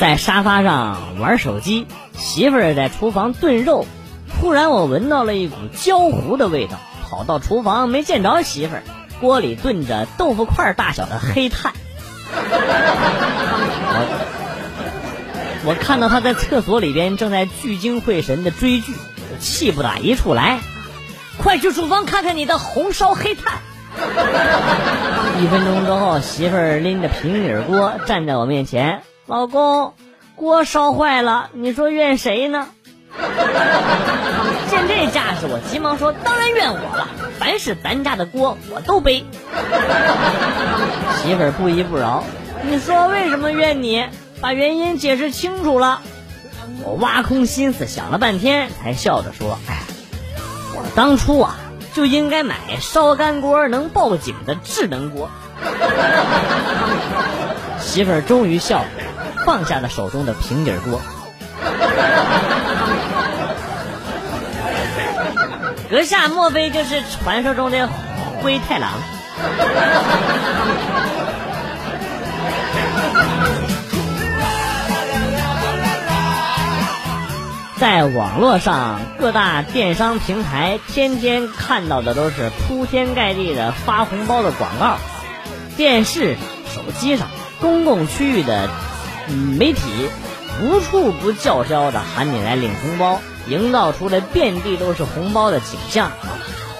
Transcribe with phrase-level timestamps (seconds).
[0.00, 1.86] 在沙发上玩手机，
[2.16, 3.84] 媳妇儿在厨房炖肉，
[4.40, 8.82] 突然我闻到了一股焦糊的味道，跑到厨房没见着媳妇儿，
[9.20, 11.74] 锅里炖着豆腐块大小的黑炭。
[15.62, 18.94] 我我看到他在厕所里边正在聚精会神的追剧，
[19.38, 20.60] 气不打一处来，
[21.36, 23.58] 快去厨房看看你的红烧黑炭。
[25.42, 29.94] 一分钟之后，媳妇儿拎着平底锅站在我面前，老公，
[30.34, 32.66] 锅烧坏了，你说怨谁呢？
[34.68, 37.06] 见这架势，我急忙说：“当然怨我了，
[37.38, 39.24] 凡是咱家的锅，我都背。
[41.22, 42.24] ”媳妇儿不依不饶，
[42.64, 44.04] 你说为什么怨你？
[44.40, 46.02] 把原因解释清楚了。
[46.82, 49.78] 我挖空心思想了半天，才笑着说：“哎，
[50.74, 51.54] 我当初啊
[51.94, 55.30] 就应该买烧干锅能报警的智能锅。
[57.80, 58.86] ”媳妇儿终于笑了，
[59.44, 61.00] 放下了手中的平底锅。
[65.90, 67.88] 阁下莫非就是传说中的
[68.40, 68.92] 灰太狼？
[77.76, 84.98] 在网络上，各大电商平台天天看到的都是铺天盖地的发红包的广告，
[85.78, 86.36] 电视、
[86.74, 88.68] 手机上、公共区域的
[89.30, 89.82] 媒体，
[90.62, 96.12] 无处不叫嚣的喊你来领红包，营造出来遍地都是红包的景象。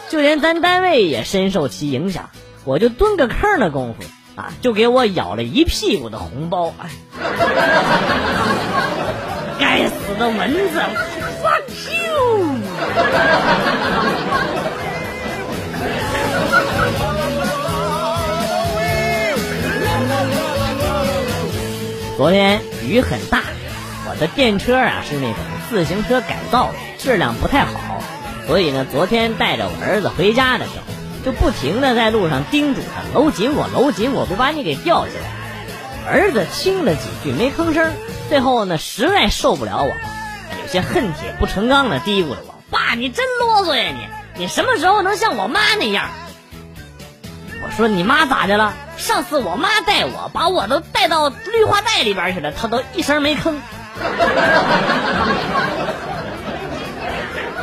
[0.09, 2.31] 就连咱单位也深受其影响，
[2.65, 4.05] 我就蹲个坑的功夫
[4.41, 6.75] 啊，就给我咬了一屁股的红包。
[9.59, 10.81] 该死的蚊子
[11.43, 11.63] ！fuck
[11.95, 12.57] you！
[22.21, 23.45] 昨天雨很大，
[24.07, 25.37] 我的电车啊是那种
[25.71, 28.03] 自行车改造的，质量不太好，
[28.47, 36.13] 所以呢，昨天带着我儿子回家的时候，就不停的在路上叮嘱他搂紧我，搂紧我，别把你给吊起来。
[36.13, 37.91] 儿子听了几句没吭声，
[38.29, 40.01] 最后呢实在受不了我了，
[40.63, 44.43] 有些恨铁不成钢的嘀咕着我：“爸，你真啰嗦呀你！
[44.43, 46.11] 你什么时候能像我妈那样？”
[47.71, 48.75] 说：“你妈咋的了？
[48.97, 53.55] 上次我妈带我，把我都带到绿化带里边去了，她都一声没吭。”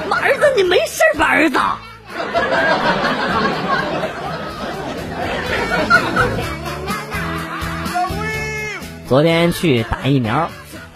[0.09, 1.59] 妈，儿子，你没事吧，儿子？
[9.07, 10.49] 昨天去打疫苗，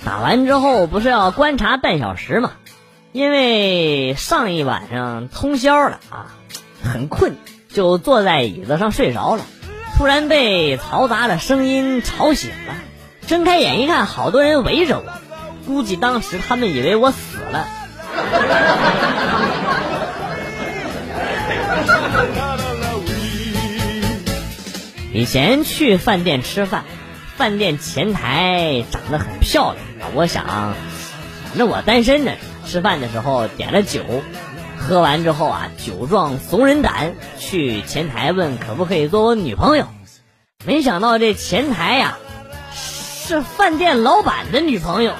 [0.03, 2.51] 打完之后不是要观察半小时嘛？
[3.13, 6.27] 因为上一晚上通宵了啊，
[6.81, 7.35] 很困，
[7.73, 9.45] 就坐在椅子上睡着了。
[9.97, 12.75] 突然被嘈杂的声音吵醒了，
[13.27, 15.05] 睁开眼一看，好多人围着我，
[15.65, 17.67] 估计当时他们以为我死了。
[25.13, 26.83] 以前去饭店吃饭。
[27.37, 32.33] 饭店前台长得很漂亮，我想，反正我单身呢。
[32.67, 34.03] 吃饭的时候点了酒，
[34.91, 39.85] 喝完之后啊，酒壮怂人胆，去前台问可不可以做我女朋友。
[40.65, 42.17] 没想到这前台呀，
[42.73, 45.13] 是饭店老板的女朋友。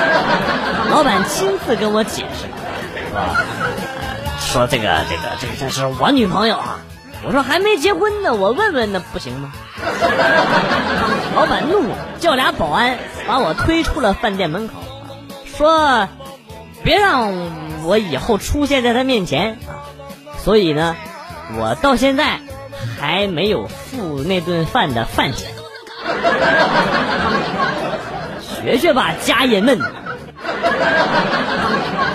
[0.88, 2.46] 老板亲自跟我解释，
[4.50, 6.78] 说这个这个这个这是我女朋友啊。
[7.22, 9.52] 我说还没结婚呢，我问问那不行吗？
[11.34, 12.96] 老板怒了，叫俩保安
[13.28, 14.72] 把我推出了饭店门口，
[15.44, 16.08] 说
[16.86, 17.32] 别让
[17.82, 19.82] 我以后出现在他面前啊！
[20.38, 20.94] 所以呢，
[21.58, 22.38] 我到现在
[22.96, 25.50] 还没有付那顿饭的饭钱。
[28.40, 29.80] 学学吧，家人们，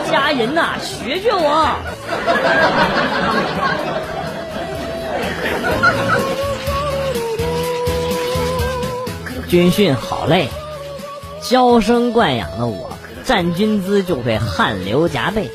[0.10, 1.76] 家人呐，学学我。
[9.50, 10.48] 军训好累，
[11.42, 12.91] 娇生惯养的我
[13.22, 15.50] 站军姿就会汗流浃背，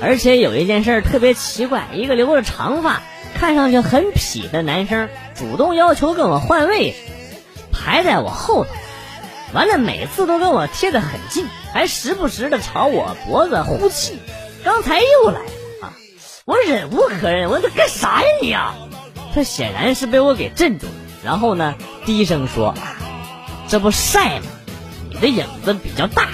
[0.00, 3.02] 而且有一件事特别奇怪，一个留着长发、
[3.38, 6.94] 看上去很痞的男生主动要求跟我换位，
[7.72, 8.70] 排在我后头，
[9.52, 14.18] 完了每次都跟我贴得很近，还时不时的朝我脖子呼气。
[14.64, 15.40] 刚才又来
[15.80, 15.94] 啊！
[16.44, 18.74] 我忍无可忍，我说干啥呀你啊？
[19.32, 20.92] 他显然是被我给镇住了，
[21.24, 22.74] 然后呢，低声说。
[23.68, 24.46] 这不晒吗？
[25.10, 26.28] 你的影子比较大。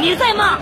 [0.00, 0.58] 你在吗？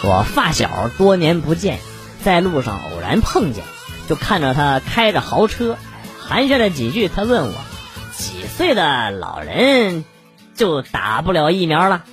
[0.00, 1.78] 我发小多年不见，
[2.22, 3.62] 在路上偶然碰见，
[4.08, 5.76] 就看着他开着豪车，
[6.18, 7.54] 寒暄了几句，他问我
[8.16, 10.04] 几岁的老人
[10.54, 12.04] 就打不了疫苗了。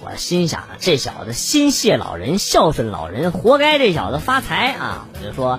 [0.00, 5.06] 我心想这小子心谢老人，孝顺老人，活该这小子发财啊！
[5.12, 5.58] 我就说，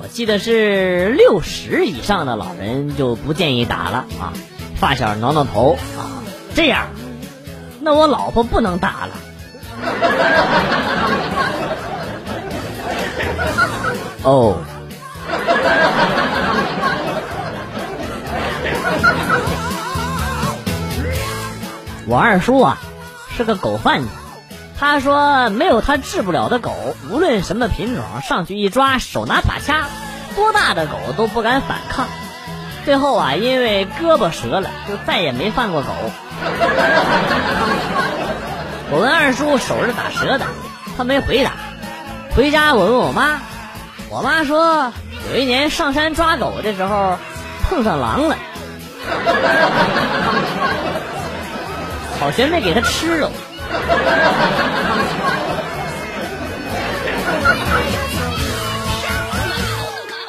[0.00, 4.32] 我记得是六十以上的老人就不建议打了啊。
[4.76, 6.22] 发小挠挠头啊，
[6.54, 6.86] 这样，
[7.80, 9.14] 那我老婆不能打了。
[14.22, 14.56] 哦，
[22.06, 22.78] 我二叔啊。
[23.40, 24.08] 是个狗贩子，
[24.78, 29.86] 他说没有他治不了的狗，无论什么品种，上去一抓，手拿把掐，
[30.36, 32.06] 多大的狗都不敢反抗。
[32.84, 35.88] 最后啊，因为胳膊折了，就再也没放过狗。
[38.90, 40.44] 我问二叔手是咋折的，
[40.98, 41.52] 他没回答。
[42.36, 43.40] 回家我问我妈，
[44.10, 44.92] 我妈说
[45.32, 47.16] 有一年上山抓狗的时候
[47.70, 48.36] 碰上狼了。
[52.20, 53.30] 好悬没给他吃了。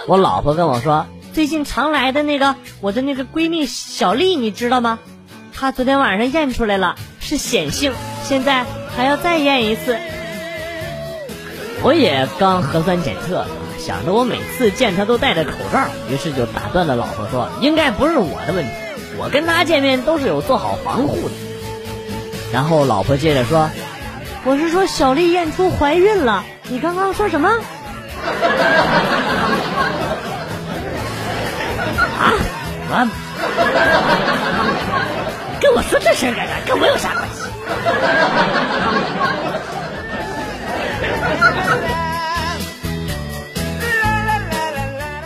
[0.07, 4.99] 我老婆跟我说，最近常来的那个我的那个闺蜜小丽，你知道吗？
[5.53, 7.93] 她昨天晚上验出来了是显性，
[8.23, 8.65] 现在
[8.95, 9.97] 还要再验一次。
[11.83, 13.45] 我也刚核酸检测，
[13.77, 18.71] 想着我每次见她都戴着口罩，于是就打断了老婆说，应该不是我的问题，
[19.17, 21.50] 我跟她见面都是有做好防护的。
[22.53, 23.69] 然后老婆接着说
[24.44, 27.50] ：“我是说小丽验出怀孕了，你刚刚说什么？”
[32.21, 32.33] 啊？
[32.92, 33.07] 我
[35.62, 36.53] 跟我说这事干啥？
[36.68, 37.42] 跟我有啥关系？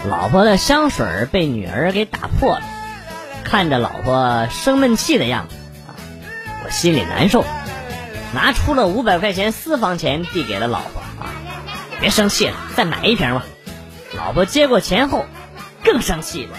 [0.07, 2.61] 老婆的香水被女儿给打破了，
[3.43, 5.54] 看着老婆生闷气的样子。
[6.65, 7.45] 我心里难受，
[8.33, 11.29] 拿出了五百块钱私房钱递给了老婆啊！
[11.99, 13.45] 别生气了，再买一瓶吧。
[14.17, 15.27] 老婆接过钱后，
[15.83, 16.57] 更生气了。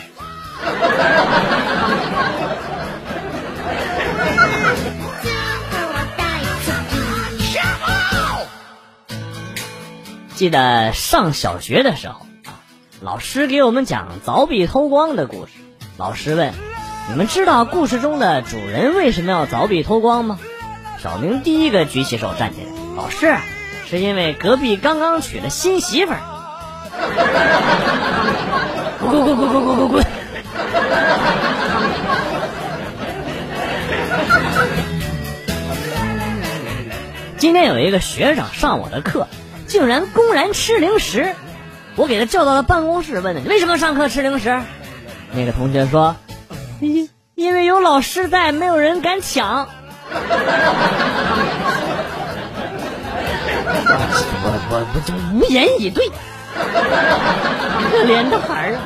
[10.37, 12.63] 记得上小学的时候啊，
[13.01, 15.53] 老师给我们讲凿壁偷光的故事。
[15.97, 16.76] 老师问。
[17.09, 20.41] 你们知道故事中的主人为什么要凿壁偷光吗？
[21.01, 22.67] 小明第一个举起手站起来，
[22.97, 23.37] 老师，
[23.89, 26.19] 是因为隔壁刚刚娶了新媳妇儿。
[28.99, 30.05] 滚滚滚滚滚滚滚！
[37.39, 39.29] 今天有一个学生上我的课，
[39.69, 41.37] 竟然公然吃零食，
[41.95, 44.61] 我给他叫到了办公室，问他为什么上课吃零食。
[45.33, 46.17] 那个同学说。
[46.81, 49.69] 因 因为有老师在，没有人敢抢。
[54.43, 56.11] 我我我就无言以对。
[57.91, 58.81] 可怜的孩儿啊！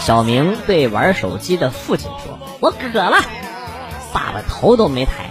[0.00, 3.18] 小明对玩手机的父亲说：“我渴了。”
[4.12, 5.30] 爸爸头都没抬，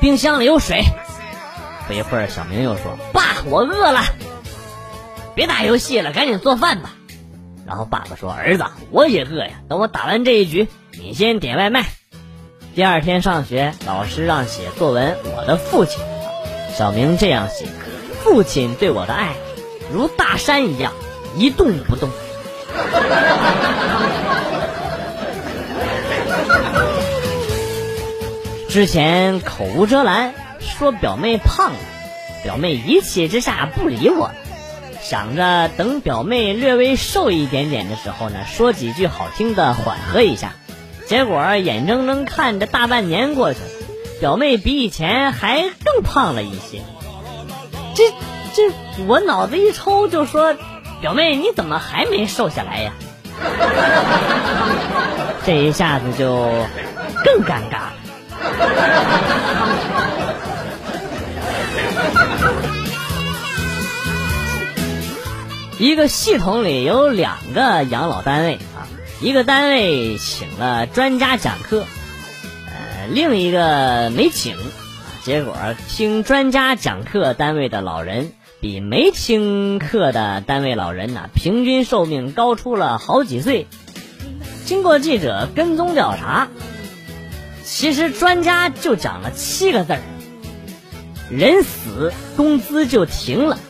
[0.00, 0.84] 冰箱里有水。
[1.88, 4.02] 不一会儿，小明又说：“爸，我饿了，
[5.34, 6.90] 别打游戏了，赶紧做饭吧。”
[7.66, 11.86] 然后爸爸说：“儿子，我也饿呀，等我打完这一局，你先点外卖。”
[12.76, 15.98] 第二天上学，老师让写作文，我的父亲。
[16.76, 17.64] 小明这样写
[18.22, 19.34] ：“父亲对我的爱，
[19.90, 20.92] 如大山一样，
[21.36, 22.10] 一动不动。”
[28.68, 30.34] 之前口无遮拦。
[30.78, 31.78] 说表妹胖了，
[32.44, 34.30] 表妹一气之下不理我，
[35.02, 40.52] 想着等表妹略微瘦一点点的时候呢，说几句好听的缓和一下。
[41.08, 43.66] 结果眼睁睁看着大半年过去了，
[44.20, 46.82] 表妹比以前还更胖了一些。
[47.94, 48.12] 这
[48.54, 48.70] 这，
[49.08, 50.54] 我脑子一抽就说，
[51.00, 52.92] 表妹你怎么还没瘦下来呀？
[55.44, 56.46] 这一下子就
[57.24, 57.94] 更尴尬了。
[65.78, 71.86] 一个系统里有两个养老单位啊，一个单位请了专家讲课，
[72.66, 74.56] 呃，另一个没请，
[75.22, 75.54] 结果
[75.88, 83.68] 听专家讲课单位的老人比没听课的单位老人呢，平均寿命高出了好几岁。
[84.64, 86.48] 经过记者跟踪调查，
[87.62, 90.00] 其实专家就讲了七个字儿：
[91.30, 93.60] 人死工资就停了。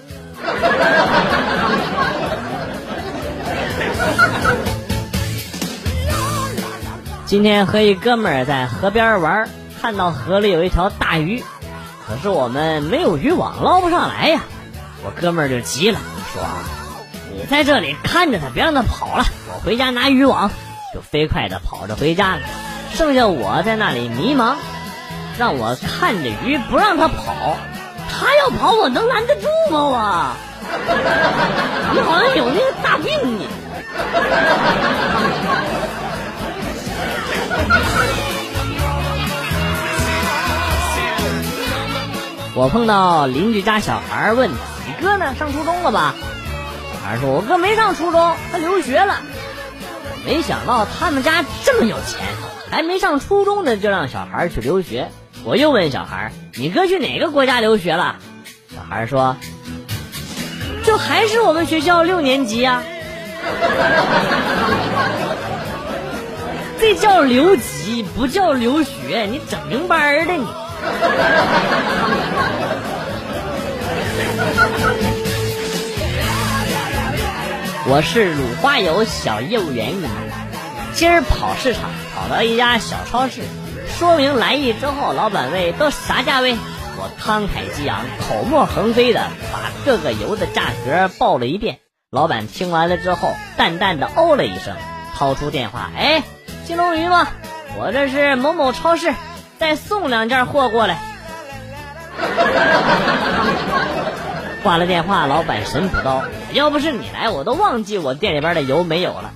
[7.26, 9.49] 今天和一哥们儿在河边玩，
[9.80, 11.45] 看到河里有一条大鱼，
[12.07, 14.40] 可是我们没有渔网，捞不上来呀。
[15.04, 16.00] 我哥们儿就急了，
[16.33, 16.42] 说
[17.37, 20.50] ：“你在这里看着它，别让它跑了，我回家拿渔网。”
[20.95, 22.40] 就飞快的跑着回家了。
[22.95, 24.54] 剩下我在那里迷茫，
[25.38, 27.59] 让我看着鱼不让他跑，
[28.18, 29.84] 它要跑我能拦得住吗？
[29.90, 30.37] 我，
[31.94, 33.48] 你好像有那个大病你。
[42.54, 45.34] 我碰到邻居家小孩问他：“你哥呢？
[45.38, 46.14] 上初中了吧？”
[46.92, 49.20] 小孩说：“我哥没上初中，他留学了。”
[50.26, 52.26] 没想到他们家这么有钱，
[52.70, 55.08] 还没上初中呢就让小孩去留学。
[55.45, 58.16] 我又问小孩：“你哥去哪个国家留学了？”
[58.75, 59.37] 小孩说
[60.85, 62.83] ：“就还是我们学校六年级呀。”
[66.80, 69.26] 这叫留级，不叫留学。
[69.30, 70.47] 你整明白的你。
[77.90, 79.95] 我是鲁花油小业务员，
[80.92, 83.40] 今儿跑市场，跑到一家小超市，
[83.99, 86.57] 说明来意之后，老板问都啥价位，
[86.97, 91.81] 我慷慨激昂、口沫横飞的把各个油的价格报了一遍。
[92.09, 94.76] 老板听完了之后，淡淡的哦了一声，
[95.17, 96.23] 掏出电话，哎，
[96.64, 97.26] 金龙鱼吗？
[97.76, 99.12] 我这是某某超市，
[99.59, 100.99] 再送两件货过来。
[104.62, 106.23] 挂了电话，老板神补刀
[106.55, 109.33] ：“要不是你来，我都忘记我店里边的油没有了。”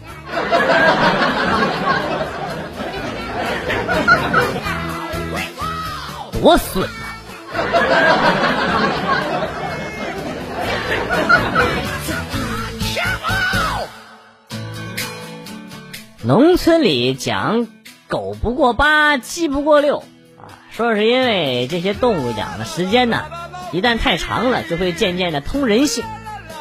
[6.40, 7.14] 多损啊！
[16.24, 17.66] 农村里讲
[18.08, 20.04] 狗不过八，鸡不过六
[20.38, 23.24] 啊，说是因为这些动物养的时间呢。
[23.72, 26.04] 一旦太长了，就会渐渐的通人性，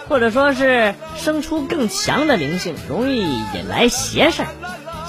[0.07, 4.47] 或者说是生出更强的灵性，容易引来邪事儿。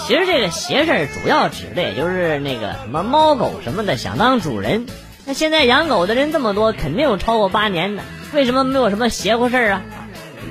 [0.07, 4.87] 其实这个邪事儿主要指的也就是那个什么猫狗什么的想当主人。
[5.25, 9.83] 那现在养狗的人这么多，肯定有超过八年的，为什么没有什么邪乎事儿啊？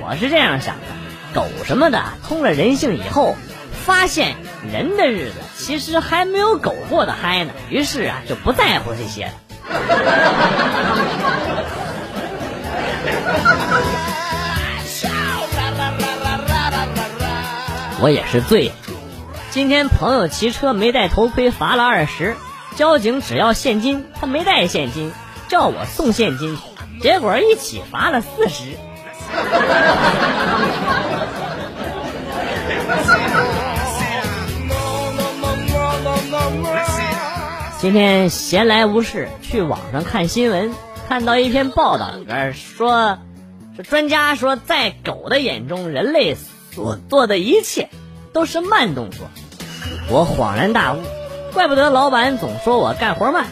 [0.00, 0.86] 我是这样想的，
[1.34, 3.36] 狗什么的通了人性以后，
[3.84, 4.34] 发现
[4.72, 9.32] 人的日子其实还没有狗过得嗨呢，于是啊就不在乎这些了。
[18.00, 18.74] 我也是醉了。
[19.52, 22.36] 今天朋友骑车没戴头盔，罚了二十。
[22.74, 25.12] 交警只要现金，他没带现金，
[25.46, 26.56] 叫我送现金。
[27.02, 28.78] 结果一起罚了四十。
[37.78, 40.72] 今天闲来无事，去网上看新闻，
[41.10, 43.18] 看到一篇报道里边说，
[43.86, 46.38] 专家说，在狗的眼中，人类
[46.70, 47.90] 所做的一切
[48.32, 49.26] 都是慢动作。
[50.08, 51.02] 我恍然大悟，
[51.52, 53.46] 怪不得老板总说我干活慢。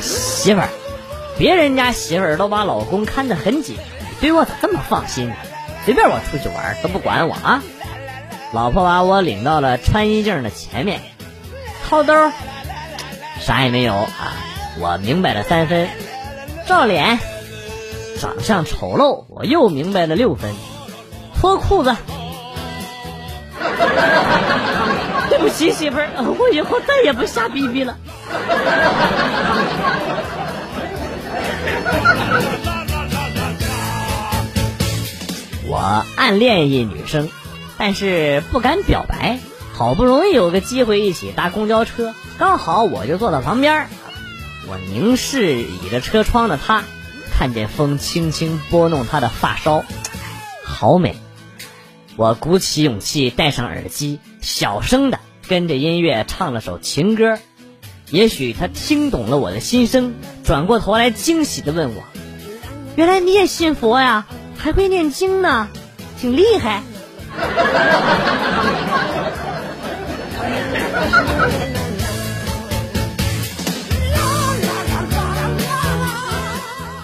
[0.00, 0.68] 媳妇儿，
[1.36, 3.76] 别人家媳妇儿都把老公看得很紧，
[4.20, 5.34] 对我咋这么放心呢？
[5.84, 7.62] 随便我出去玩都不管我啊！
[8.52, 11.00] 老婆把我领到了穿衣镜的前面，
[11.88, 12.30] 掏兜，
[13.40, 14.36] 啥也没有啊！
[14.78, 15.88] 我明白了三分，
[16.66, 17.18] 照脸，
[18.18, 20.52] 长相丑陋，我又明白了六分，
[21.40, 21.96] 脱裤子。
[25.30, 26.08] 对不起媳妇儿，
[26.38, 27.96] 我以后再也不瞎逼逼了。
[35.66, 37.28] 我暗恋一女生，
[37.76, 39.38] 但是不敢表白。
[39.74, 43.86] 好不容易有个机会一起搭公交车，刚好我就坐到旁边。
[44.66, 46.82] 我凝视倚着车窗的她，
[47.38, 49.84] 看见风轻轻拨弄她的发梢，
[50.64, 51.14] 好美。
[52.16, 57.38] 我鼓起勇气戴上耳机，小声的跟着音乐唱了首情歌。
[58.10, 62.02] 也许她听懂了我的心声，转过头来惊喜的问我
[62.96, 64.26] ：“原来你也信佛呀？”
[64.58, 65.68] 还会念经呢，
[66.20, 66.82] 挺厉害。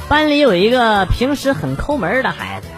[0.08, 2.68] 班里有一个平时很抠门的孩子，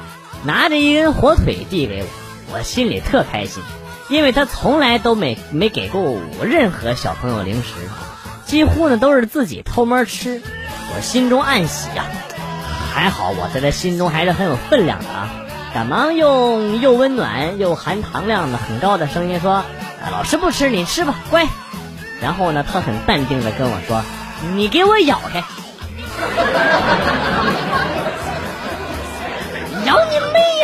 [0.44, 3.62] 拿着一根火腿递给我，我心里特开心，
[4.08, 7.72] 因为他从来都没没给过我任何小朋友零食，
[8.44, 10.40] 几乎呢都是自己偷摸吃。
[10.94, 12.04] 我心中暗喜呀，
[12.94, 15.28] 还好我在他心中还是很有分量的啊！
[15.74, 19.64] 赶忙用又温暖又含糖量的很高的声音说
[20.10, 21.46] ：“老师不吃，你吃吧，乖。”
[22.22, 24.02] 然后呢，他很淡定的跟我说
[24.54, 25.42] ：“你给我咬开。”